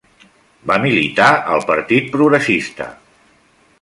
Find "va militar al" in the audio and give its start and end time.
0.71-1.61